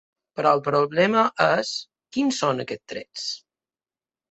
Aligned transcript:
Però 0.37 0.53
el 0.55 0.61
problema 0.67 1.25
és: 1.47 1.75
quins 2.17 2.41
són 2.43 2.65
aquests 2.65 2.93
trets? 2.95 3.29